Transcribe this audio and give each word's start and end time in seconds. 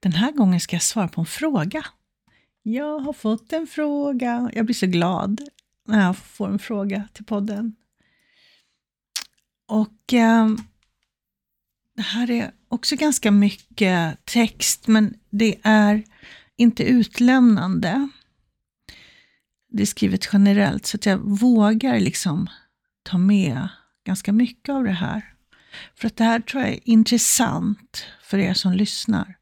den 0.00 0.12
här 0.12 0.32
gången 0.32 0.60
ska 0.60 0.76
jag 0.76 0.82
svara 0.82 1.08
på 1.08 1.20
en 1.20 1.26
fråga. 1.26 1.84
Jag 2.62 2.98
har 2.98 3.12
fått 3.12 3.52
en 3.52 3.66
fråga. 3.66 4.50
Jag 4.54 4.64
blir 4.64 4.74
så 4.74 4.86
glad 4.86 5.40
när 5.88 6.04
jag 6.04 6.16
får 6.16 6.48
en 6.48 6.58
fråga 6.58 7.08
till 7.12 7.24
podden. 7.24 7.74
Och 9.68 10.12
ehm, 10.12 10.58
det 11.96 12.02
här 12.02 12.30
är 12.30 12.52
också 12.68 12.96
ganska 12.96 13.30
mycket 13.30 14.24
text, 14.24 14.86
men 14.86 15.14
det 15.30 15.60
är 15.62 16.04
inte 16.56 16.84
utlämnande. 16.84 18.08
Det 19.68 19.82
är 19.82 19.86
skrivet 19.86 20.28
generellt, 20.32 20.86
så 20.86 20.96
att 20.96 21.06
jag 21.06 21.18
vågar 21.18 22.00
liksom 22.00 22.46
ta 23.02 23.18
med 23.18 23.68
ganska 24.04 24.32
mycket 24.32 24.68
av 24.68 24.84
det 24.84 24.92
här. 24.92 25.31
För 25.94 26.06
att 26.06 26.16
det 26.16 26.24
här 26.24 26.40
tror 26.40 26.62
jag 26.62 26.72
är 26.72 26.88
intressant 26.88 28.06
för 28.22 28.38
er 28.38 28.54
som 28.54 28.72
lyssnar. 28.72 29.38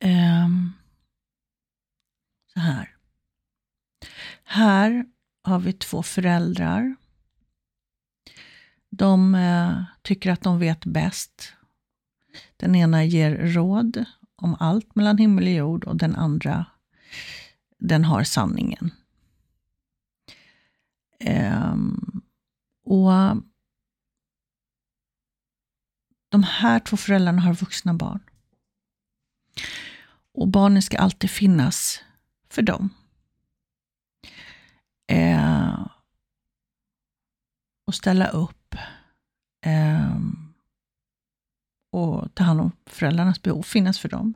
Um, 0.00 0.72
så 2.54 2.60
här. 2.60 2.96
Här 4.44 5.04
har 5.42 5.58
vi 5.58 5.72
två 5.72 6.02
föräldrar. 6.02 6.96
De 8.90 9.34
uh, 9.34 9.82
tycker 10.02 10.30
att 10.30 10.42
de 10.42 10.58
vet 10.58 10.84
bäst. 10.84 11.52
Den 12.56 12.74
ena 12.74 13.04
ger 13.04 13.36
råd 13.36 14.04
om 14.36 14.56
allt 14.60 14.94
mellan 14.94 15.18
himmel 15.18 15.44
och 15.44 15.50
jord 15.50 15.84
och 15.84 15.96
den 15.96 16.16
andra, 16.16 16.66
den 17.78 18.04
har 18.04 18.24
sanningen. 18.24 18.90
Um, 21.26 22.22
och 22.84 23.12
de 26.30 26.42
här 26.42 26.80
två 26.80 26.96
föräldrarna 26.96 27.42
har 27.42 27.54
vuxna 27.54 27.94
barn. 27.94 28.20
Och 30.34 30.48
barnen 30.48 30.82
ska 30.82 30.98
alltid 30.98 31.30
finnas 31.30 32.04
för 32.48 32.62
dem. 32.62 32.90
Eh, 35.12 35.86
och 37.86 37.94
ställa 37.94 38.28
upp. 38.28 38.74
Eh, 39.66 40.18
och 41.92 42.34
ta 42.34 42.44
hand 42.44 42.60
om 42.60 42.72
föräldrarnas 42.86 43.42
behov, 43.42 43.62
finnas 43.62 43.98
för 43.98 44.08
dem. 44.08 44.34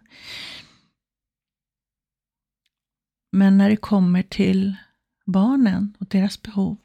Men 3.33 3.59
när 3.59 3.71
det 3.71 3.77
kommer 3.77 4.23
till 4.23 4.77
barnen 5.27 5.97
och 6.01 6.07
deras 6.07 6.43
behov 6.43 6.77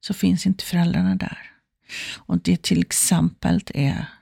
så 0.00 0.14
finns 0.14 0.46
inte 0.46 0.64
föräldrarna 0.64 1.16
där. 1.16 1.52
Och 2.16 2.38
det 2.38 2.62
till 2.62 2.80
exempel 2.80 3.60
är 3.74 4.15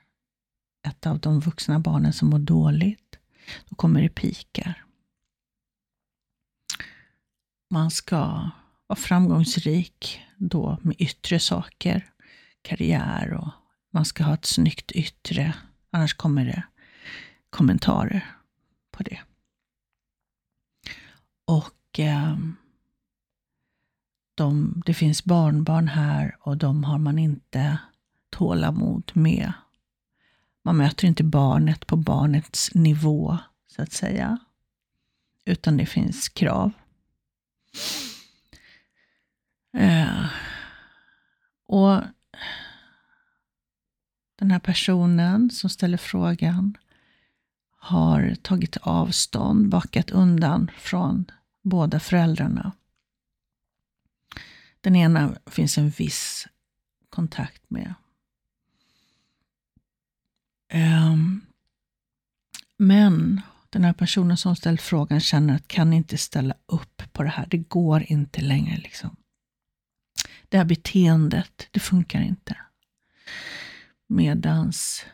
ett 0.84 1.06
av 1.06 1.18
de 1.18 1.40
vuxna 1.40 1.78
barnen 1.78 2.12
som 2.12 2.28
mår 2.28 2.38
dåligt, 2.38 3.18
då 3.68 3.76
kommer 3.76 4.02
det 4.02 4.08
pikar. 4.08 4.84
Man 7.70 7.90
ska 7.90 8.50
vara 8.86 8.96
framgångsrik 8.96 10.20
då 10.36 10.78
med 10.82 10.96
yttre 10.98 11.40
saker, 11.40 12.10
karriär 12.62 13.32
och 13.32 13.48
man 13.90 14.04
ska 14.04 14.24
ha 14.24 14.34
ett 14.34 14.44
snyggt 14.44 14.92
yttre, 14.92 15.54
annars 15.90 16.14
kommer 16.14 16.44
det 16.44 16.62
kommentarer 17.50 18.36
på 18.90 19.02
det. 19.02 19.20
Och 21.44 21.98
eh, 21.98 22.38
de, 24.34 24.82
det 24.86 24.94
finns 24.94 25.24
barnbarn 25.24 25.88
här 25.88 26.36
och 26.40 26.56
de 26.56 26.84
har 26.84 26.98
man 26.98 27.18
inte 27.18 27.78
tålamod 28.30 29.10
med. 29.14 29.52
Man 30.66 30.76
möter 30.76 31.08
inte 31.08 31.24
barnet 31.24 31.86
på 31.86 31.96
barnets 31.96 32.74
nivå, 32.74 33.38
så 33.66 33.82
att 33.82 33.92
säga. 33.92 34.38
Utan 35.44 35.76
det 35.76 35.86
finns 35.86 36.28
krav. 36.28 36.72
Eh, 39.72 40.26
och 41.66 42.02
den 44.36 44.50
här 44.50 44.58
personen 44.58 45.50
som 45.50 45.70
ställer 45.70 45.96
frågan 45.96 46.78
har 47.76 48.34
tagit 48.42 48.76
avstånd, 48.76 49.68
backat 49.68 50.10
undan 50.10 50.70
från 50.78 51.30
båda 51.62 52.00
föräldrarna. 52.00 52.72
Den 54.80 54.96
ena 54.96 55.36
finns 55.46 55.78
en 55.78 55.90
viss 55.90 56.48
kontakt 57.10 57.70
med. 57.70 57.94
Um, 60.74 61.46
men 62.76 63.40
den 63.84 63.88
här 63.88 63.94
personen 63.94 64.36
som 64.36 64.56
ställt 64.56 64.82
frågan 64.82 65.20
känner 65.20 65.54
att 65.54 65.68
kan 65.68 65.92
inte 65.92 66.18
ställa 66.18 66.54
upp 66.66 67.02
på 67.12 67.22
det 67.22 67.28
här. 67.28 67.46
Det 67.50 67.58
går 67.58 68.04
inte 68.08 68.40
längre. 68.40 68.76
liksom. 68.76 69.16
Det 70.48 70.58
här 70.58 70.64
beteendet, 70.64 71.68
det 71.70 71.80
funkar 71.80 72.20
inte. 72.20 72.56
Medans 74.08 75.06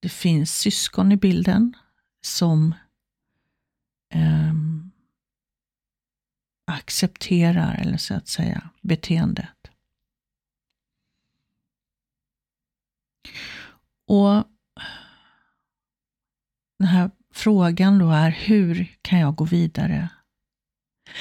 det 0.00 0.08
finns 0.08 0.58
syskon 0.58 1.12
i 1.12 1.16
bilden 1.16 1.76
som 2.20 2.74
um, 4.14 4.92
accepterar, 6.66 7.74
eller 7.74 7.96
så 7.96 8.14
att 8.14 8.28
säga, 8.28 8.70
beteendet. 8.82 9.70
Och 14.06 14.44
den 16.78 16.88
här 16.88 17.10
frågan 17.48 17.98
då 17.98 18.10
är, 18.10 18.30
hur 18.30 18.96
kan 19.02 19.18
jag 19.18 19.34
gå 19.34 19.44
vidare? 19.44 20.08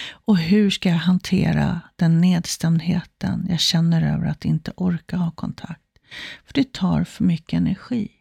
Och 0.09 0.37
hur 0.37 0.69
ska 0.69 0.89
jag 0.89 0.95
hantera 0.95 1.81
den 1.95 2.21
nedstämdheten 2.21 3.45
jag 3.49 3.59
känner 3.59 4.13
över 4.13 4.27
att 4.27 4.45
inte 4.45 4.73
orka 4.75 5.17
ha 5.17 5.31
kontakt? 5.31 5.99
För 6.45 6.53
det 6.53 6.73
tar 6.73 7.03
för 7.03 7.23
mycket 7.23 7.57
energi. 7.57 8.11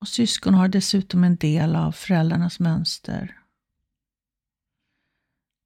Och 0.00 0.08
syskon 0.08 0.54
har 0.54 0.68
dessutom 0.68 1.24
en 1.24 1.36
del 1.36 1.76
av 1.76 1.92
föräldrarnas 1.92 2.60
mönster 2.60 3.38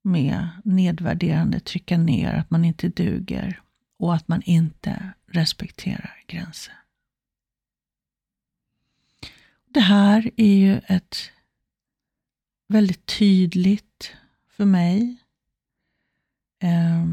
med 0.04 0.48
nedvärderande, 0.64 1.60
trycka 1.60 1.98
ner, 1.98 2.34
att 2.34 2.50
man 2.50 2.64
inte 2.64 2.88
duger 2.88 3.60
och 3.98 4.14
att 4.14 4.28
man 4.28 4.42
inte 4.42 5.12
respekterar 5.26 6.24
gränser. 6.26 6.85
Det 9.76 9.80
här 9.80 10.30
är 10.36 10.56
ju 10.56 10.80
ett 10.86 11.30
väldigt 12.68 13.06
tydligt 13.06 14.12
för 14.56 14.64
mig 14.64 15.16
eh, 16.62 17.04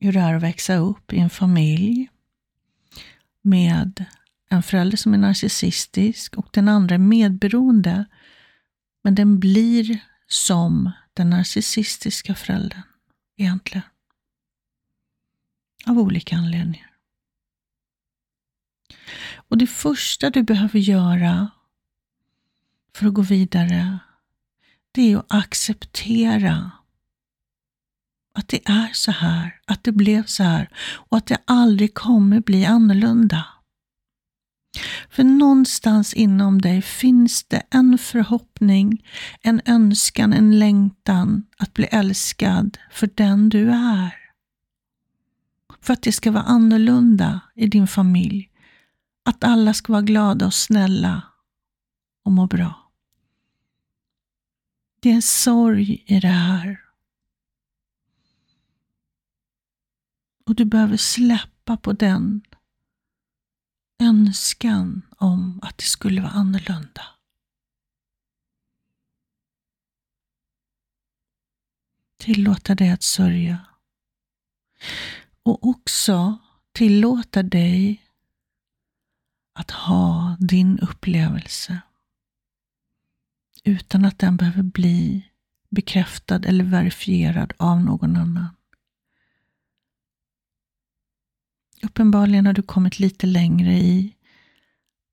hur 0.00 0.12
det 0.12 0.20
är 0.20 0.34
att 0.34 0.42
växa 0.42 0.76
upp 0.76 1.12
i 1.12 1.18
en 1.18 1.30
familj 1.30 2.08
med 3.42 4.04
en 4.48 4.62
förälder 4.62 4.96
som 4.96 5.14
är 5.14 5.18
narcissistisk 5.18 6.34
och 6.34 6.48
den 6.52 6.68
andra 6.68 6.94
är 6.94 6.98
medberoende. 6.98 8.04
Men 9.02 9.14
den 9.14 9.40
blir 9.40 9.98
som 10.26 10.90
den 11.14 11.30
narcissistiska 11.30 12.34
föräldern 12.34 12.82
egentligen. 13.36 13.86
Av 15.86 15.98
olika 15.98 16.36
anledningar. 16.36 16.90
Och 19.34 19.58
det 19.58 19.66
första 19.66 20.30
du 20.30 20.42
behöver 20.42 20.78
göra 20.78 21.50
för 22.96 23.06
att 23.06 23.14
gå 23.14 23.22
vidare, 23.22 23.98
det 24.92 25.12
är 25.12 25.16
att 25.16 25.26
acceptera 25.28 26.70
att 28.38 28.48
det 28.48 28.68
är 28.68 28.92
så 28.92 29.10
här, 29.10 29.60
att 29.66 29.84
det 29.84 29.92
blev 29.92 30.24
så 30.24 30.42
här 30.42 30.68
och 31.08 31.16
att 31.16 31.26
det 31.26 31.38
aldrig 31.44 31.94
kommer 31.94 32.40
bli 32.40 32.64
annorlunda. 32.64 33.46
För 35.10 35.24
någonstans 35.24 36.14
inom 36.14 36.60
dig 36.60 36.82
finns 36.82 37.44
det 37.44 37.62
en 37.70 37.98
förhoppning, 37.98 39.06
en 39.42 39.60
önskan, 39.64 40.32
en 40.32 40.58
längtan 40.58 41.46
att 41.58 41.74
bli 41.74 41.84
älskad 41.84 42.78
för 42.90 43.10
den 43.14 43.48
du 43.48 43.70
är. 43.70 44.14
För 45.80 45.92
att 45.92 46.02
det 46.02 46.12
ska 46.12 46.30
vara 46.30 46.42
annorlunda 46.42 47.40
i 47.54 47.66
din 47.66 47.86
familj. 47.86 48.50
Att 49.24 49.44
alla 49.44 49.74
ska 49.74 49.92
vara 49.92 50.02
glada 50.02 50.46
och 50.46 50.54
snälla 50.54 51.22
och 52.24 52.32
må 52.32 52.46
bra. 52.46 52.83
Det 55.04 55.10
är 55.10 55.14
en 55.14 55.22
sorg 55.22 56.04
i 56.06 56.20
det 56.20 56.28
här. 56.28 56.84
Och 60.46 60.54
du 60.54 60.64
behöver 60.64 60.96
släppa 60.96 61.76
på 61.76 61.92
den 61.92 62.42
önskan 64.02 65.02
om 65.16 65.60
att 65.62 65.78
det 65.78 65.84
skulle 65.84 66.20
vara 66.20 66.32
annorlunda. 66.32 67.06
Tillåta 72.18 72.74
dig 72.74 72.90
att 72.90 73.02
sörja. 73.02 73.66
Och 75.42 75.66
också 75.66 76.38
tillåta 76.72 77.42
dig 77.42 78.06
att 79.52 79.70
ha 79.70 80.36
din 80.40 80.78
upplevelse 80.78 81.82
utan 83.64 84.04
att 84.04 84.18
den 84.18 84.36
behöver 84.36 84.62
bli 84.62 85.28
bekräftad 85.70 86.44
eller 86.44 86.64
verifierad 86.64 87.52
av 87.56 87.80
någon 87.80 88.16
annan. 88.16 88.48
Uppenbarligen 91.82 92.46
har 92.46 92.52
du 92.52 92.62
kommit 92.62 92.98
lite 92.98 93.26
längre 93.26 93.72
i 93.72 94.14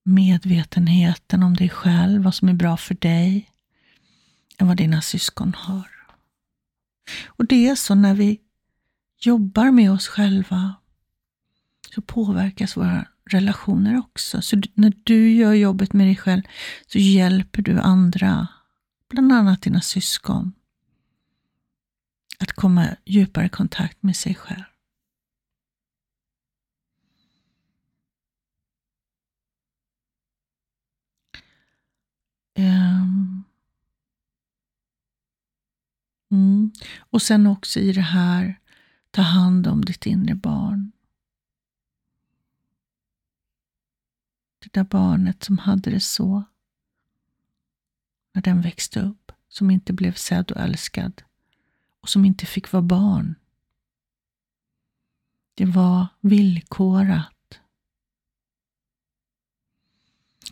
medvetenheten 0.04 1.44
om 1.44 1.54
dig 1.54 1.70
själv, 1.70 2.24
vad 2.24 2.36
som 2.36 2.50
är 2.50 2.54
bra 2.54 2.78
för 2.78 2.96
dig, 2.96 3.50
än 4.58 4.68
vad 4.68 4.78
dina 4.78 5.02
syskon 5.02 5.54
har. 5.54 5.90
Och 7.26 7.46
det 7.46 7.68
är 7.68 7.76
så 7.76 7.96
när 7.96 8.14
vi 8.14 8.40
jobbar 9.20 9.72
med 9.72 9.92
oss 9.92 10.08
själva 10.08 10.76
så 11.96 12.02
påverkas 12.02 12.78
våra 12.78 13.08
relationer 13.26 14.00
också. 14.00 14.42
Så 14.42 14.62
när 14.74 14.94
du 15.04 15.32
gör 15.32 15.54
jobbet 15.54 15.94
med 15.94 16.08
dig 16.08 16.16
själv 16.16 16.42
så 16.88 16.98
hjälper 17.00 17.62
du 17.62 17.80
andra, 17.80 18.48
bland 19.10 19.32
annat 19.32 19.62
dina 19.62 19.82
syskon, 19.82 20.54
att 22.40 22.52
komma 22.52 22.88
djupare 23.06 23.46
i 23.46 23.50
kontakt 23.50 24.04
med 24.04 24.16
sig 24.16 24.36
själv. 24.36 24.64
Um. 32.58 33.44
Mm. 36.32 36.72
Och 37.00 37.22
sen 37.22 37.48
också 37.48 37.80
i 37.80 37.92
det 37.92 38.02
här, 38.02 38.60
ta 39.12 39.22
hand 39.22 39.68
om 39.68 39.86
ditt 39.86 40.06
inre 40.06 40.36
barn. 40.36 40.92
Det 44.64 44.74
där 44.74 44.84
barnet 44.84 45.44
som 45.44 45.58
hade 45.58 45.92
det 45.92 46.00
så 46.00 46.44
när 48.34 48.42
den 48.42 48.62
växte 48.62 49.00
upp, 49.02 49.32
som 49.48 49.72
inte 49.72 49.94
blev 49.94 50.14
sedd 50.14 50.52
och 50.52 50.62
älskad 50.62 51.24
och 52.02 52.10
som 52.10 52.26
inte 52.26 52.46
fick 52.46 52.72
vara 52.72 52.84
barn. 52.84 53.36
Det 55.54 55.66
var 55.66 56.08
villkorat. 56.20 57.60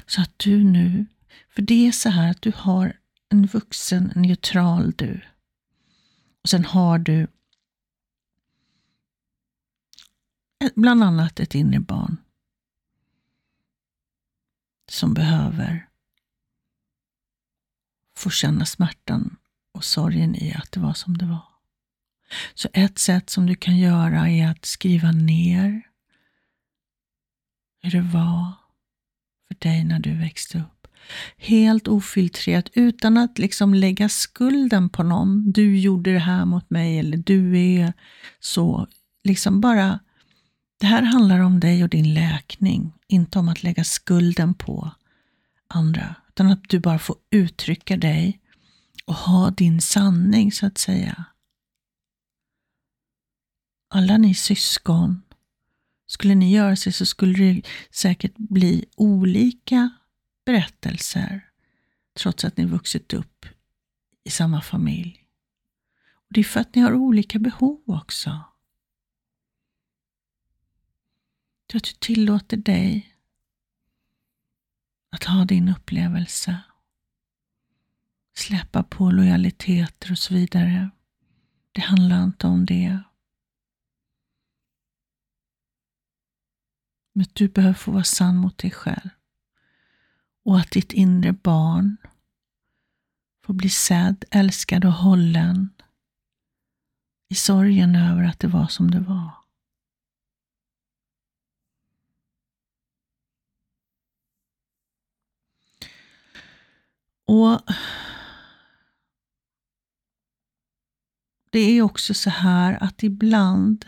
Så 0.06 0.21
att 0.21 0.39
du 0.39 0.63
nu, 0.63 1.06
för 1.50 1.61
det 1.61 1.88
är 1.88 1.91
så 1.91 2.09
här 2.09 2.31
att 2.31 2.41
du 2.41 2.51
har 2.56 3.00
en 3.29 3.45
vuxen 3.45 4.11
neutral 4.15 4.91
du. 4.91 5.21
Och 6.41 6.50
sen 6.50 6.65
har 6.65 7.00
du 7.00 7.27
bland 10.75 11.03
annat 11.03 11.39
ett 11.39 11.56
inre 11.56 11.79
barn 11.79 12.17
som 14.99 15.13
behöver 15.13 15.87
få 18.17 18.29
känna 18.29 18.65
smärtan 18.65 19.37
och 19.73 19.83
sorgen 19.83 20.35
i 20.35 20.53
att 20.53 20.71
det 20.71 20.79
var 20.79 20.93
som 20.93 21.17
det 21.17 21.25
var. 21.25 21.45
Så 22.53 22.69
ett 22.73 22.99
sätt 22.99 23.29
som 23.29 23.45
du 23.45 23.55
kan 23.55 23.77
göra 23.77 24.29
är 24.29 24.51
att 24.51 24.65
skriva 24.65 25.11
ner 25.11 25.81
hur 27.81 27.91
det 27.91 28.01
var 28.01 28.53
för 29.47 29.55
dig 29.59 29.83
när 29.83 29.99
du 29.99 30.15
växte 30.15 30.57
upp. 30.57 30.87
Helt 31.37 31.87
ofiltrerat, 31.87 32.69
utan 32.73 33.17
att 33.17 33.39
liksom 33.39 33.73
lägga 33.73 34.09
skulden 34.09 34.89
på 34.89 35.03
någon. 35.03 35.51
Du 35.51 35.79
gjorde 35.79 36.13
det 36.13 36.19
här 36.19 36.45
mot 36.45 36.69
mig 36.69 36.99
eller 36.99 37.17
du 37.17 37.59
är 37.59 37.93
så. 38.39 38.87
Liksom 39.23 39.61
bara, 39.61 39.99
det 40.79 40.85
här 40.85 41.01
handlar 41.01 41.39
om 41.39 41.59
dig 41.59 41.83
och 41.83 41.89
din 41.89 42.13
läkning, 42.13 42.93
inte 43.07 43.39
om 43.39 43.49
att 43.49 43.63
lägga 43.63 43.83
skulden 43.83 44.53
på 44.53 44.91
andra. 45.67 46.15
Utan 46.29 46.51
att 46.51 46.69
du 46.69 46.79
bara 46.79 46.99
får 46.99 47.15
uttrycka 47.29 47.97
dig 47.97 48.39
och 49.05 49.15
ha 49.15 49.51
din 49.51 49.81
sanning 49.81 50.51
så 50.51 50.65
att 50.65 50.77
säga. 50.77 51.25
Alla 53.89 54.17
ni 54.17 54.35
syskon, 54.35 55.21
skulle 56.07 56.35
ni 56.35 56.53
göra 56.53 56.75
sig 56.75 56.93
så 56.93 57.05
skulle 57.05 57.43
det 57.43 57.61
säkert 57.91 58.37
bli 58.37 58.85
olika 58.95 59.89
berättelser 60.45 61.45
trots 62.19 62.45
att 62.45 62.57
ni 62.57 62.65
vuxit 62.65 63.13
upp 63.13 63.45
i 64.23 64.29
samma 64.29 64.61
familj. 64.61 65.25
Och 66.11 66.33
det 66.33 66.39
är 66.39 66.43
för 66.43 66.59
att 66.59 66.75
ni 66.75 66.81
har 66.81 66.93
olika 66.93 67.39
behov 67.39 67.81
också. 67.85 68.43
Det 71.71 71.77
att 71.77 71.83
du 71.83 71.92
tillåter 72.00 72.57
dig 72.57 73.16
att 75.12 75.24
ha 75.24 75.45
din 75.45 75.69
upplevelse. 75.69 76.62
Släppa 78.38 78.83
på 78.83 79.12
lojaliteter 79.12 80.12
och 80.12 80.18
så 80.18 80.33
vidare. 80.33 80.89
Det 81.71 81.81
handlar 81.81 82.24
inte 82.24 82.48
om 82.48 82.66
det. 82.66 83.00
Men 87.13 87.25
du 87.33 87.48
behöver 87.48 87.74
få 87.74 87.92
vara 87.92 88.04
sann 88.04 88.36
mot 88.36 88.57
dig 88.57 88.71
själv. 88.71 89.10
Och 90.45 90.60
att 90.60 90.71
ditt 90.71 90.94
inre 90.94 91.33
barn 91.33 91.98
får 93.45 93.54
bli 93.54 93.69
sedd, 93.69 94.25
älskad 94.31 94.86
och 94.86 94.94
hållen 94.94 95.69
i 97.30 97.36
sorgen 97.36 97.95
över 97.95 98.24
att 98.24 98.39
det 98.39 98.48
var 98.48 98.68
som 98.68 98.92
det 98.92 99.00
var. 99.00 99.38
Och 107.29 107.61
Det 111.51 111.59
är 111.59 111.81
också 111.81 112.13
så 112.13 112.29
här 112.29 112.83
att 112.83 113.03
ibland 113.03 113.85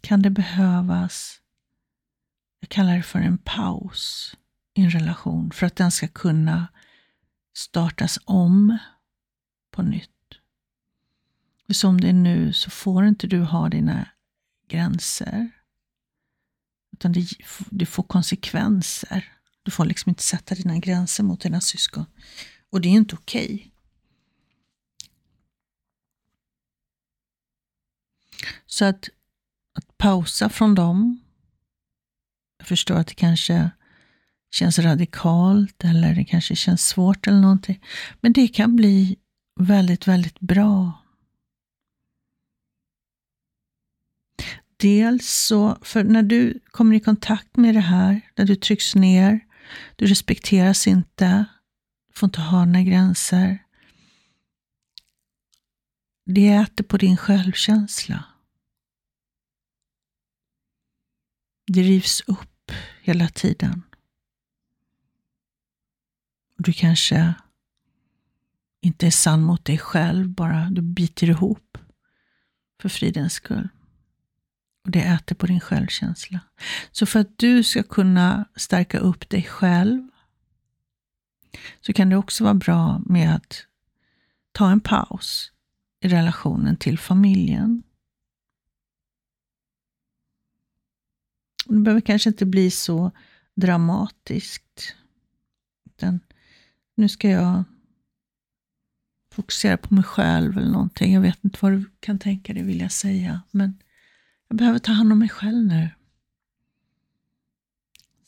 kan 0.00 0.22
det 0.22 0.30
behövas, 0.30 1.40
jag 2.60 2.68
kallar 2.68 2.96
det 2.96 3.02
för 3.02 3.18
en 3.18 3.38
paus 3.38 4.34
i 4.74 4.82
en 4.82 4.90
relation 4.90 5.50
för 5.50 5.66
att 5.66 5.76
den 5.76 5.90
ska 5.90 6.08
kunna 6.08 6.68
startas 7.54 8.18
om 8.24 8.78
på 9.70 9.82
nytt. 9.82 10.10
För 11.66 11.74
som 11.74 12.00
det 12.00 12.08
är 12.08 12.12
nu 12.12 12.52
så 12.52 12.70
får 12.70 13.06
inte 13.06 13.26
du 13.26 13.40
ha 13.40 13.68
dina 13.68 14.08
gränser. 14.68 15.50
Utan 16.92 17.12
det, 17.12 17.26
det 17.70 17.86
får 17.86 18.02
konsekvenser. 18.02 19.32
Du 19.62 19.70
får 19.70 19.84
liksom 19.84 20.10
inte 20.10 20.22
sätta 20.22 20.54
dina 20.54 20.78
gränser 20.78 21.24
mot 21.24 21.40
dina 21.40 21.60
syskon. 21.60 22.06
Och 22.72 22.80
det 22.80 22.88
är 22.88 22.92
inte 22.92 23.14
okej. 23.14 23.54
Okay. 23.54 23.70
Så 28.66 28.84
att, 28.84 29.08
att 29.74 29.98
pausa 29.98 30.48
från 30.48 30.74
dem. 30.74 31.20
Jag 32.58 32.66
förstår 32.68 32.94
att 32.94 33.06
det 33.06 33.14
kanske 33.14 33.70
känns 34.50 34.78
radikalt 34.78 35.84
eller 35.84 36.14
det 36.14 36.24
kanske 36.24 36.56
känns 36.56 36.88
svårt 36.88 37.26
eller 37.26 37.40
någonting. 37.40 37.84
Men 38.20 38.32
det 38.32 38.48
kan 38.48 38.76
bli 38.76 39.16
väldigt, 39.60 40.08
väldigt 40.08 40.40
bra. 40.40 40.92
Dels 44.76 45.30
så, 45.30 45.78
för 45.82 46.04
när 46.04 46.22
du 46.22 46.60
kommer 46.70 46.96
i 46.96 47.00
kontakt 47.00 47.56
med 47.56 47.74
det 47.74 47.80
här, 47.80 48.20
när 48.36 48.44
du 48.44 48.56
trycks 48.56 48.94
ner, 48.94 49.40
du 49.96 50.06
respekteras 50.06 50.86
inte, 50.86 51.44
får 52.14 52.26
inte 52.26 52.40
ha 52.40 52.64
några 52.64 52.82
gränser. 52.82 53.58
Det 56.24 56.48
äter 56.48 56.84
på 56.84 56.96
din 56.96 57.16
självkänsla. 57.16 58.24
Det 61.66 61.82
rivs 61.82 62.20
upp 62.20 62.72
hela 63.02 63.28
tiden. 63.28 63.82
Du 66.56 66.72
kanske 66.72 67.34
inte 68.80 69.06
är 69.06 69.10
sann 69.10 69.42
mot 69.42 69.64
dig 69.64 69.78
själv, 69.78 70.28
bara 70.28 70.70
du 70.70 70.82
biter 70.82 71.30
ihop 71.30 71.78
för 72.80 72.88
fridens 72.88 73.32
skull. 73.32 73.68
Och 74.84 74.90
det 74.90 75.00
äter 75.02 75.34
på 75.34 75.46
din 75.46 75.60
självkänsla. 75.60 76.40
Så 76.90 77.06
för 77.06 77.20
att 77.20 77.38
du 77.38 77.62
ska 77.62 77.82
kunna 77.82 78.44
stärka 78.56 78.98
upp 78.98 79.28
dig 79.28 79.42
själv 79.42 80.08
så 81.80 81.92
kan 81.92 82.08
det 82.08 82.16
också 82.16 82.44
vara 82.44 82.54
bra 82.54 83.02
med 83.06 83.34
att 83.34 83.66
ta 84.52 84.70
en 84.70 84.80
paus 84.80 85.52
i 86.00 86.08
relationen 86.08 86.76
till 86.76 86.98
familjen. 86.98 87.82
Det 91.66 91.80
behöver 91.80 92.00
kanske 92.00 92.30
inte 92.30 92.46
bli 92.46 92.70
så 92.70 93.10
dramatiskt. 93.54 94.96
Utan 95.84 96.20
nu 96.94 97.08
ska 97.08 97.28
jag 97.28 97.64
fokusera 99.32 99.76
på 99.76 99.94
mig 99.94 100.04
själv 100.04 100.58
eller 100.58 100.70
någonting. 100.70 101.14
Jag 101.14 101.20
vet 101.20 101.44
inte 101.44 101.58
vad 101.62 101.72
du 101.72 101.84
kan 102.00 102.18
tänka 102.18 102.54
dig 102.54 102.62
vilja 102.62 102.88
säga, 102.88 103.42
men 103.50 103.82
jag 104.48 104.56
behöver 104.58 104.78
ta 104.78 104.92
hand 104.92 105.12
om 105.12 105.18
mig 105.18 105.28
själv 105.28 105.66
nu. 105.66 105.90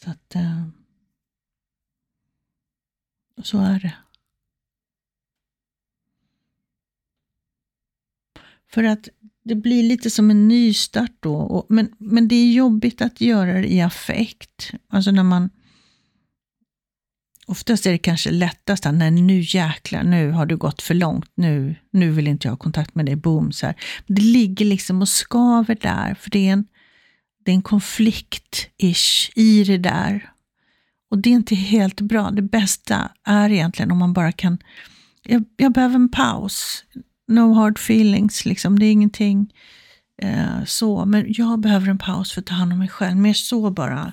Så 0.02 0.10
att... 0.10 0.34
Eh, 0.34 0.68
så 3.42 3.58
är 3.58 3.80
det. 3.80 3.94
För 8.70 8.84
att 8.84 9.08
det 9.44 9.54
blir 9.54 9.82
lite 9.82 10.10
som 10.10 10.30
en 10.30 10.48
nystart 10.48 11.12
då. 11.20 11.36
Och, 11.36 11.66
men, 11.68 11.94
men 11.98 12.28
det 12.28 12.34
är 12.34 12.52
jobbigt 12.52 13.02
att 13.02 13.20
göra 13.20 13.52
det 13.52 13.72
i 13.72 13.80
affekt. 13.80 14.72
Alltså 14.88 15.10
när 15.10 15.22
man... 15.22 15.50
Oftast 17.46 17.86
är 17.86 17.92
det 17.92 17.98
kanske 17.98 18.30
lättast 18.30 18.86
att, 18.86 18.94
nej 18.94 19.10
nu 19.10 19.40
jäklar, 19.40 20.02
nu 20.02 20.30
har 20.30 20.46
du 20.46 20.56
gått 20.56 20.82
för 20.82 20.94
långt, 20.94 21.30
nu, 21.34 21.76
nu 21.90 22.10
vill 22.10 22.28
inte 22.28 22.48
jag 22.48 22.52
ha 22.52 22.56
kontakt 22.56 22.94
med 22.94 23.06
dig, 23.06 23.16
boom. 23.16 23.52
Så 23.52 23.66
här. 23.66 23.74
Det 24.06 24.22
ligger 24.22 24.64
liksom 24.64 25.02
och 25.02 25.08
skaver 25.08 25.78
där, 25.80 26.14
för 26.14 26.30
det 26.30 26.48
är 26.48 26.52
en, 26.52 26.66
det 27.44 27.50
är 27.50 27.54
en 27.54 27.62
konflikt-ish 27.62 29.32
i 29.34 29.64
det 29.64 29.78
där. 29.78 30.33
Och 31.14 31.20
det 31.20 31.30
är 31.30 31.34
inte 31.34 31.54
helt 31.54 32.00
bra. 32.00 32.30
Det 32.30 32.42
bästa 32.42 33.10
är 33.24 33.50
egentligen 33.50 33.90
om 33.90 33.98
man 33.98 34.12
bara 34.12 34.32
kan, 34.32 34.58
jag, 35.22 35.44
jag 35.56 35.72
behöver 35.72 35.94
en 35.94 36.08
paus 36.08 36.84
no 37.26 37.52
hard 37.52 37.78
feelings, 37.78 38.44
liksom. 38.44 38.78
det 38.78 38.86
är 38.86 38.92
ingenting 38.92 39.54
eh, 40.22 40.64
så. 40.64 41.04
Men 41.04 41.24
jag 41.28 41.60
behöver 41.60 41.88
en 41.88 41.98
paus 41.98 42.32
för 42.32 42.40
att 42.40 42.46
ta 42.46 42.54
hand 42.54 42.72
om 42.72 42.78
mig 42.78 42.88
själv. 42.88 43.16
Mer 43.16 43.32
så 43.32 43.70
bara. 43.70 44.12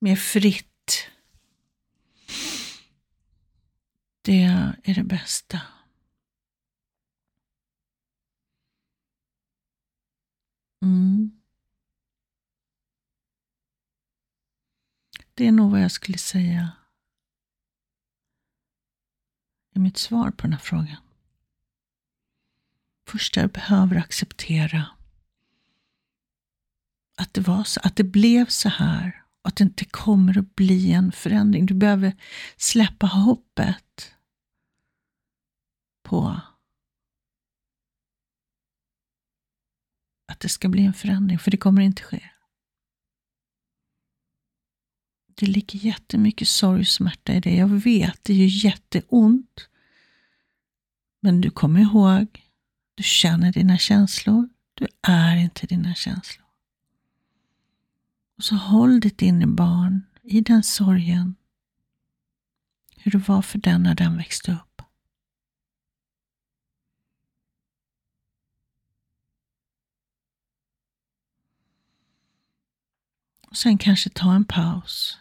Mer 0.00 0.16
fritt. 0.16 1.08
Det 4.22 4.42
är 4.82 4.94
det 4.94 5.04
bästa. 5.04 5.60
Mm. 10.82 11.35
Det 15.36 15.46
är 15.46 15.52
nog 15.52 15.70
vad 15.70 15.82
jag 15.82 15.90
skulle 15.90 16.18
säga 16.18 16.72
i 19.74 19.78
mitt 19.78 19.96
svar 19.96 20.30
på 20.30 20.42
den 20.42 20.52
här 20.52 20.60
frågan. 20.60 20.96
Först 23.06 23.36
jag 23.36 23.50
behöver 23.50 23.96
acceptera 23.96 24.86
att 27.16 27.34
det 27.34 27.40
var 27.40 27.64
så, 27.64 27.80
att 27.84 27.96
det 27.96 28.04
blev 28.04 28.46
så 28.46 28.68
här 28.68 29.24
och 29.42 29.48
att 29.48 29.56
det 29.56 29.64
inte 29.64 29.84
kommer 29.84 30.38
att 30.38 30.54
bli 30.54 30.92
en 30.92 31.12
förändring. 31.12 31.66
Du 31.66 31.74
behöver 31.74 32.16
släppa 32.56 33.06
hoppet 33.06 34.14
på 36.02 36.40
att 40.26 40.40
det 40.40 40.48
ska 40.48 40.68
bli 40.68 40.84
en 40.84 40.94
förändring, 40.94 41.38
för 41.38 41.50
det 41.50 41.56
kommer 41.56 41.82
inte 41.82 42.02
ske. 42.02 42.30
Det 45.38 45.46
ligger 45.46 45.78
jättemycket 45.78 46.48
sorg 46.48 46.80
och 46.80 46.86
smärta 46.86 47.34
i 47.34 47.40
det. 47.40 47.56
Jag 47.56 47.68
vet, 47.68 48.24
det 48.24 48.34
gör 48.34 48.64
jätteont. 48.64 49.68
Men 51.20 51.40
du 51.40 51.50
kommer 51.50 51.80
ihåg 51.80 52.42
du 52.96 53.02
känner 53.02 53.52
dina 53.52 53.78
känslor. 53.78 54.48
Du 54.74 54.86
är 55.02 55.36
inte 55.36 55.66
dina 55.66 55.94
känslor. 55.94 56.46
Och 58.36 58.44
så 58.44 58.54
håll 58.54 59.00
ditt 59.00 59.22
inre 59.22 59.46
barn 59.46 60.06
i 60.22 60.40
den 60.40 60.62
sorgen. 60.62 61.34
Hur 62.96 63.10
det 63.10 63.28
var 63.28 63.42
för 63.42 63.58
den 63.58 63.82
när 63.82 63.94
den 63.94 64.16
växte 64.16 64.52
upp. 64.52 64.82
Och 73.48 73.56
sen 73.56 73.78
kanske 73.78 74.10
ta 74.10 74.34
en 74.34 74.44
paus. 74.44 75.18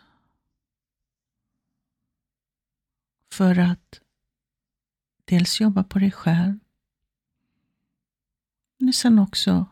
För 3.35 3.59
att 3.59 4.01
dels 5.25 5.61
jobba 5.61 5.83
på 5.83 5.99
dig 5.99 6.11
själv 6.11 6.59
men 8.77 8.93
sen 8.93 9.19
också 9.19 9.65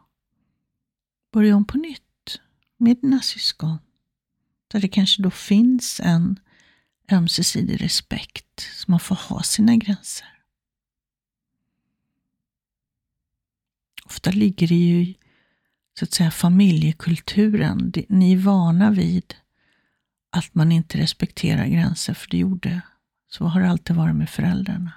börja 1.31 1.55
om 1.55 1.65
på 1.65 1.77
nytt 1.77 2.41
med 2.77 2.97
dina 2.97 3.19
syskon. 3.19 3.77
Där 4.67 4.79
det 4.79 4.87
kanske 4.87 5.21
då 5.21 5.31
finns 5.31 5.99
en 6.03 6.39
ömsesidig 7.11 7.81
respekt, 7.81 8.59
så 8.59 8.91
man 8.91 8.99
får 8.99 9.15
ha 9.15 9.43
sina 9.43 9.75
gränser. 9.75 10.43
Ofta 14.05 14.31
ligger 14.31 14.67
det 14.67 14.75
ju 14.75 15.01
i 15.01 15.17
så 15.99 16.05
att 16.05 16.13
säga, 16.13 16.31
familjekulturen. 16.31 17.93
Ni 18.09 18.33
är 18.33 18.37
vana 18.37 18.91
vid 18.91 19.35
att 20.29 20.55
man 20.55 20.71
inte 20.71 20.97
respekterar 20.97 21.65
gränser, 21.67 22.13
för 22.13 22.29
det 22.29 22.37
gjorde, 22.37 22.81
så 23.33 23.45
har 23.45 23.61
det 23.61 23.69
alltid 23.69 23.95
varit 23.95 24.15
med 24.15 24.29
föräldrarna. 24.29 24.93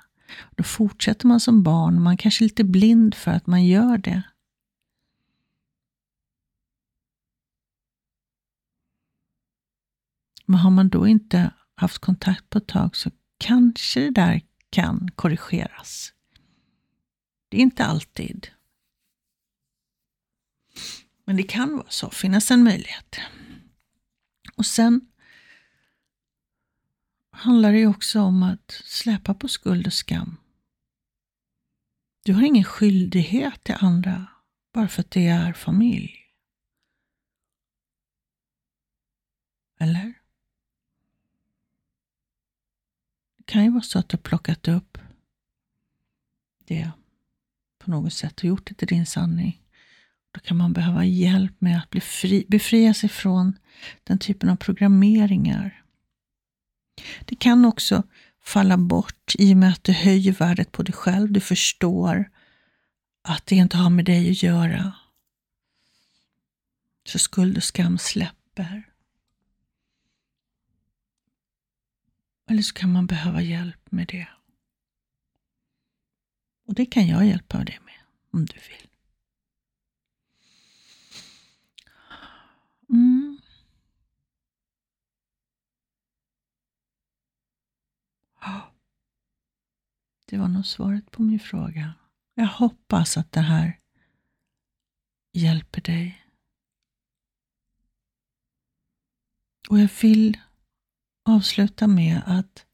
Då 0.51 0.65
fortsätter 0.65 1.27
man 1.27 1.41
som 1.41 1.63
barn, 1.63 2.03
man 2.03 2.17
kanske 2.17 2.45
är 2.45 2.47
lite 2.47 2.65
blind 2.65 3.15
för 3.15 3.31
att 3.31 3.47
man 3.47 3.67
gör 3.67 3.99
det. 3.99 4.23
Men 10.47 10.61
har 10.61 10.71
man 10.71 10.89
då 10.89 11.07
inte 11.07 11.51
haft 11.75 11.99
kontakt 11.99 12.51
på 12.51 12.59
ett 12.59 12.67
tag 12.67 12.97
så 12.97 13.11
kanske 13.39 14.01
det 14.01 14.11
där 14.11 14.43
kan 14.71 15.11
korrigeras. 15.11 16.13
Det 17.49 17.57
är 17.57 17.61
inte 17.61 17.85
alltid. 17.85 18.49
Men 21.25 21.37
det 21.37 21.43
kan 21.43 21.77
vara 21.77 21.91
så, 21.91 22.11
finnas 22.11 22.51
en 22.51 22.65
möjlighet. 22.65 23.17
Och 24.57 24.67
sen 24.67 25.01
handlar 27.37 27.73
det 27.73 27.79
ju 27.79 27.87
också 27.87 28.21
om 28.21 28.43
att 28.43 28.71
släpa 28.85 29.35
på 29.35 29.49
skuld 29.49 29.87
och 29.87 29.93
skam. 29.93 30.37
Du 32.25 32.33
har 32.33 32.43
ingen 32.43 32.65
skyldighet 32.65 33.65
till 33.65 33.75
andra 33.79 34.27
bara 34.73 34.89
för 34.89 35.01
att 35.01 35.11
det 35.11 35.27
är 35.27 35.53
familj. 35.53 36.17
Eller? 39.79 40.15
Det 43.37 43.45
kan 43.45 43.65
ju 43.65 43.71
vara 43.71 43.83
så 43.83 43.99
att 43.99 44.09
du 44.09 44.17
har 44.17 44.23
plockat 44.23 44.69
upp 44.69 44.99
det 46.65 46.91
på 47.79 47.91
något 47.91 48.13
sätt 48.13 48.39
och 48.39 48.45
gjort 48.45 48.67
det 48.67 48.75
till 48.75 48.89
din 48.89 49.07
sanning. 49.07 49.63
Då 50.33 50.41
kan 50.41 50.57
man 50.57 50.73
behöva 50.73 51.05
hjälp 51.05 51.61
med 51.61 51.79
att 51.79 51.91
bli 51.91 52.01
fri, 52.01 52.47
befria 52.49 52.95
sig 52.95 53.09
från 53.09 53.59
den 54.05 54.19
typen 54.19 54.49
av 54.49 54.57
programmeringar 54.57 55.86
det 57.25 57.37
kan 57.37 57.65
också 57.65 58.03
falla 58.43 58.77
bort 58.77 59.35
i 59.39 59.53
och 59.53 59.57
med 59.57 59.73
att 59.73 59.85
du 59.85 59.93
höjer 59.93 60.33
värdet 60.33 60.73
på 60.73 60.83
dig 60.83 60.95
själv. 60.95 61.33
Du 61.33 61.41
förstår 61.41 62.31
att 63.23 63.47
det 63.47 63.57
inte 63.57 63.77
har 63.77 63.91
med 63.91 64.05
dig 64.05 64.31
att 64.31 64.43
göra. 64.43 64.93
Så 67.05 67.19
skuld 67.19 67.57
och 67.57 67.65
skam 67.65 67.99
släpper. 67.99 68.93
Eller 72.51 72.63
så 72.63 72.75
kan 72.75 72.93
man 72.93 73.07
behöva 73.07 73.43
hjälp 73.43 73.93
med 73.93 74.09
det. 74.09 74.29
Och 76.67 76.75
det 76.75 76.87
kan 76.87 77.07
jag 77.07 77.27
hjälpa 77.27 77.65
dig 77.65 77.79
med 77.85 78.01
om 78.31 78.47
du 78.47 78.55
vill. 78.55 78.89
Mm. 82.89 83.26
Det 90.27 90.39
var 90.39 90.49
nog 90.49 90.67
svaret 90.67 91.11
på 91.11 91.23
min 91.23 91.41
fråga. 91.41 91.95
Jag 92.35 92.47
hoppas 92.47 93.17
att 93.17 93.33
det 93.33 93.41
här 93.41 93.81
hjälper 95.33 95.81
dig. 95.81 96.23
Och 99.69 99.79
jag 99.79 99.91
vill 100.03 100.41
avsluta 101.29 101.87
med 101.87 102.23
att 102.27 102.67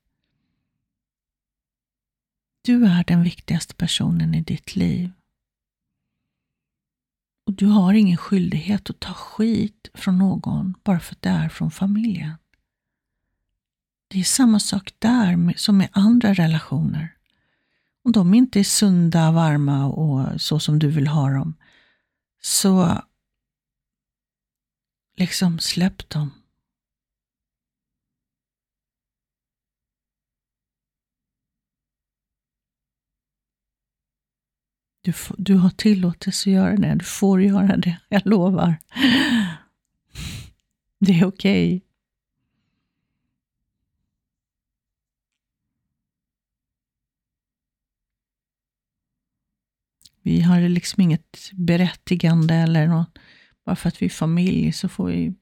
du 2.65 2.87
är 2.87 3.05
den 3.05 3.23
viktigaste 3.23 3.75
personen 3.75 4.35
i 4.35 4.43
ditt 4.43 4.77
liv. 4.77 5.13
Och 7.47 7.53
du 7.53 7.67
har 7.67 7.95
ingen 7.95 8.17
skyldighet 8.17 8.91
att 8.91 9.01
ta 9.01 9.15
skit 9.15 9.89
från 9.95 10.19
någon 10.19 10.75
bara 10.85 11.01
för 11.01 11.15
att 11.15 11.23
det 11.23 11.29
är 11.29 11.49
från 11.49 11.71
familjen. 11.71 12.42
Det 14.13 14.21
är 14.21 14.25
samma 14.25 14.61
sak 14.61 14.95
där 14.99 15.55
som 15.57 15.79
med 15.79 15.89
andra 15.93 16.35
relationer. 16.35 17.17
Om 18.05 18.13
de 18.13 18.35
inte 18.35 18.61
är 18.61 18.65
sunda, 18.65 19.33
varma 19.33 19.87
och 19.87 20.41
så 20.41 20.61
som 20.61 20.79
du 20.79 20.89
vill 20.89 21.07
ha 21.07 21.31
dem, 21.31 21.55
så 22.41 23.03
liksom 25.17 25.59
släpp 25.59 26.09
dem. 26.09 26.31
Du, 35.03 35.13
du 35.39 35.55
har 35.55 35.71
tillåtelse 35.71 36.51
att 36.51 36.55
göra 36.55 36.77
det. 36.77 36.95
Du 36.95 37.05
får 37.05 37.43
göra 37.43 37.77
det. 37.77 38.01
Jag 38.09 38.27
lovar. 38.27 38.77
Det 40.99 41.13
är 41.13 41.25
okej. 41.25 41.77
Okay. 41.77 41.92
Vi 50.23 50.41
har 50.41 50.61
liksom 50.61 51.03
inget 51.03 51.51
berättigande 51.53 52.55
eller 52.55 52.87
något. 52.87 53.19
Bara 53.65 53.77
för 53.77 53.89
att 53.89 54.03
vi 54.03 54.07
är 54.07 54.11
familj 54.11 54.73
så 54.73 54.89
får 54.89 55.07
vi 55.07 55.35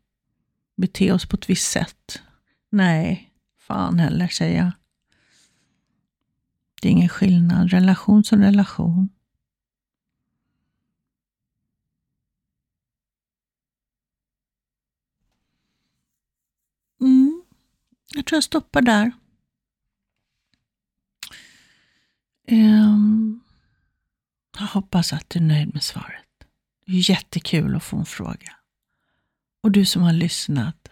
bete 0.77 1.13
oss 1.13 1.27
på 1.27 1.37
ett 1.37 1.51
visst 1.51 1.71
sätt. 1.71 2.23
Nej, 2.71 3.33
fan 3.59 3.99
heller, 3.99 4.29
säger 4.29 4.59
jag. 4.59 4.73
Det 6.83 6.89
är 6.89 6.93
ingen 6.93 7.09
skillnad. 7.09 7.71
Relation 7.71 8.25
som 8.25 8.43
relation. 8.43 9.09
Mm. 17.01 17.43
Jag 18.15 18.27
tror 18.27 18.37
jag 18.37 18.45
stoppar 18.45 18.83
där. 18.83 19.13
Um, 22.51 23.30
jag 24.61 24.67
hoppas 24.67 25.13
att 25.13 25.31
du 25.31 25.39
är 25.39 25.43
nöjd 25.43 25.75
med 25.75 25.83
svaret. 25.83 26.27
Det 26.87 26.93
är 26.93 27.11
jättekul 27.11 27.77
att 27.77 27.83
få 27.83 27.97
en 27.97 28.07
fråga. 28.07 28.57
Och 29.63 29.71
du 29.71 29.85
som 29.85 30.03
har 30.03 30.13
lyssnat, 30.13 30.89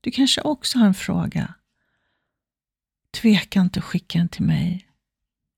du 0.00 0.10
kanske 0.10 0.40
också 0.40 0.78
har 0.78 0.86
en 0.86 0.94
fråga. 0.94 1.54
Tveka 3.10 3.60
inte 3.60 3.78
att 3.78 3.84
skicka 3.84 4.18
den 4.18 4.28
till 4.28 4.44
mig. 4.44 4.88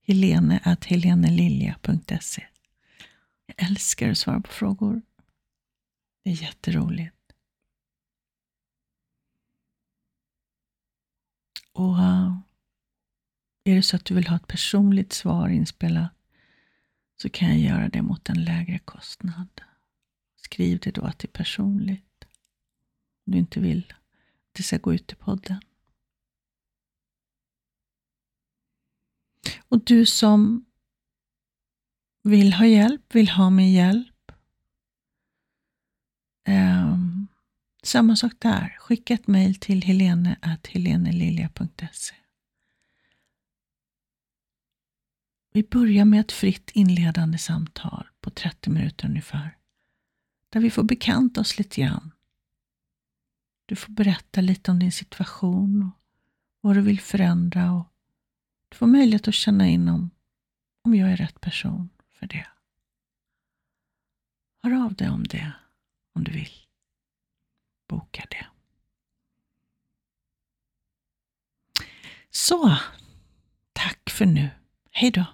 Helene 0.06 0.60
at 0.64 0.84
helenelilja.se 0.84 2.46
Jag 3.46 3.68
älskar 3.68 4.10
att 4.10 4.18
svara 4.18 4.40
på 4.40 4.52
frågor. 4.52 5.02
Det 6.24 6.30
är 6.30 6.42
jätteroligt. 6.42 7.16
Och 11.72 11.98
eh, 11.98 12.38
är 13.64 13.74
det 13.74 13.82
så 13.82 13.96
att 13.96 14.04
du 14.04 14.14
vill 14.14 14.28
ha 14.28 14.36
ett 14.36 14.46
personligt 14.46 15.12
svar 15.12 15.48
inspelat 15.48 16.13
så 17.16 17.30
kan 17.30 17.48
jag 17.48 17.58
göra 17.58 17.88
det 17.88 18.02
mot 18.02 18.28
en 18.28 18.44
lägre 18.44 18.78
kostnad. 18.78 19.60
Skriv 20.36 20.78
det 20.78 20.90
då 20.90 21.12
till 21.12 21.28
personligt. 21.28 22.24
Om 23.26 23.32
du 23.32 23.38
inte 23.38 23.60
vill 23.60 23.86
att 23.88 23.96
det 24.52 24.62
ska 24.62 24.78
gå 24.78 24.94
ut 24.94 25.12
i 25.12 25.14
podden. 25.14 25.60
Och 29.68 29.84
du 29.84 30.06
som 30.06 30.64
vill 32.22 32.52
ha 32.52 32.66
hjälp, 32.66 33.14
vill 33.14 33.28
ha 33.28 33.50
min 33.50 33.72
hjälp. 33.72 34.32
Um, 36.48 37.28
samma 37.82 38.16
sak 38.16 38.32
där. 38.38 38.76
Skicka 38.78 39.14
ett 39.14 39.26
mejl 39.26 39.54
till 39.54 39.82
helene.helenelilja.se 39.82 42.14
Vi 45.56 45.62
börjar 45.62 46.04
med 46.04 46.20
ett 46.20 46.32
fritt 46.32 46.70
inledande 46.70 47.38
samtal 47.38 48.08
på 48.20 48.30
30 48.30 48.70
minuter 48.70 49.08
ungefär. 49.08 49.58
Där 50.48 50.60
vi 50.60 50.70
får 50.70 50.82
bekanta 50.82 51.40
oss 51.40 51.58
lite 51.58 51.80
grann. 51.80 52.10
Du 53.66 53.76
får 53.76 53.92
berätta 53.92 54.40
lite 54.40 54.70
om 54.70 54.78
din 54.78 54.92
situation 54.92 55.82
och 55.82 55.90
vad 56.60 56.76
du 56.76 56.80
vill 56.80 57.00
förändra 57.00 57.72
och 57.72 57.86
du 58.68 58.76
får 58.76 58.86
möjlighet 58.86 59.28
att 59.28 59.34
känna 59.34 59.68
in 59.68 59.88
om, 59.88 60.10
om 60.82 60.94
jag 60.94 61.12
är 61.12 61.16
rätt 61.16 61.40
person 61.40 61.88
för 62.08 62.26
det. 62.26 62.46
Hör 64.62 64.84
av 64.84 64.94
dig 64.94 65.08
om 65.08 65.24
det 65.24 65.52
om 66.12 66.24
du 66.24 66.32
vill. 66.32 66.52
Boka 67.88 68.26
det. 68.30 68.46
Så, 72.30 72.78
tack 73.72 74.10
för 74.10 74.26
nu. 74.26 74.50
Hej 74.90 75.10
då. 75.10 75.24